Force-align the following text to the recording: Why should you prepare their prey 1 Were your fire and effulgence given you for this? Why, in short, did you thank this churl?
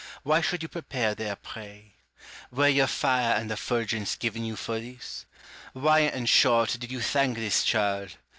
Why 0.23 0.41
should 0.41 0.63
you 0.63 0.67
prepare 0.67 1.13
their 1.13 1.35
prey 1.35 1.93
1 2.49 2.57
Were 2.59 2.67
your 2.67 2.87
fire 2.87 3.35
and 3.35 3.51
effulgence 3.51 4.15
given 4.15 4.43
you 4.43 4.55
for 4.55 4.79
this? 4.79 5.27
Why, 5.73 5.99
in 5.99 6.25
short, 6.25 6.75
did 6.79 6.91
you 6.91 7.01
thank 7.01 7.37
this 7.37 7.63
churl? 7.63 8.07